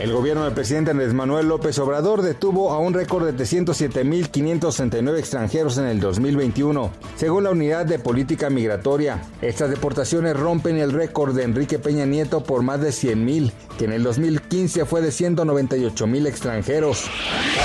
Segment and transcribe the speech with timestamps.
[0.00, 5.76] El gobierno del presidente Andrés Manuel López Obrador detuvo a un récord de 307.569 extranjeros
[5.76, 9.20] en el 2021, según la Unidad de Política Migratoria.
[9.42, 13.92] Estas deportaciones rompen el récord de Enrique Peña Nieto por más de 100.000, que en
[13.92, 17.10] el 2015 fue de 198.000 extranjeros.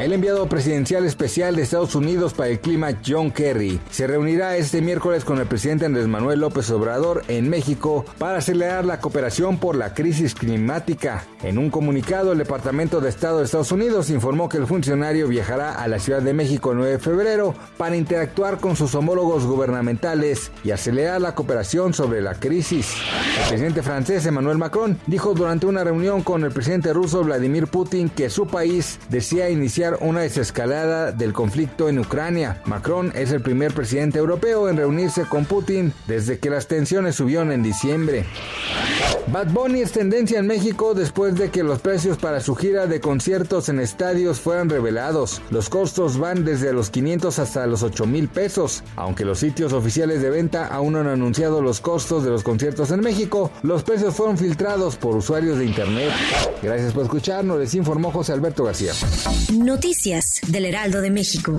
[0.00, 4.82] El enviado presidencial especial de Estados Unidos para el clima, John Kerry, se reunirá este
[4.82, 9.76] miércoles con el presidente Andrés Manuel López Obrador en México para acelerar la cooperación por
[9.76, 11.24] la crisis climática.
[11.44, 15.74] En un comunicado, el Departamento de Estado de Estados Unidos informó que el funcionario viajará
[15.74, 20.50] a la Ciudad de México el 9 de febrero para interactuar con sus homólogos gubernamentales
[20.64, 22.94] y acelerar la cooperación sobre la crisis.
[23.42, 28.08] El presidente francés Emmanuel Macron dijo durante una reunión con el presidente ruso Vladimir Putin
[28.08, 32.62] que su país desea iniciar una desescalada del conflicto en Ucrania.
[32.64, 37.52] Macron es el primer presidente europeo en reunirse con Putin desde que las tensiones subieron
[37.52, 38.24] en diciembre.
[39.28, 43.00] Bad Bunny es tendencia en México después de que los precios para su gira de
[43.00, 45.42] conciertos en estadios fueran revelados.
[45.50, 48.82] Los costos van desde los 500 hasta los 8 mil pesos.
[48.94, 52.90] Aunque los sitios oficiales de venta aún no han anunciado los costos de los conciertos
[52.92, 56.12] en México, los precios fueron filtrados por usuarios de internet.
[56.62, 58.92] Gracias por escucharnos, les informó José Alberto García.
[59.52, 61.58] Noticias del Heraldo de México.